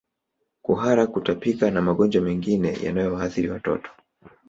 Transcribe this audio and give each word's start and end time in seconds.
Kuhara 0.61 1.07
kutapika 1.11 1.71
na 1.71 1.81
magonjwa 1.81 2.21
mengine 2.21 2.73
yanayowaathiri 2.83 3.49
watoto 3.49 3.91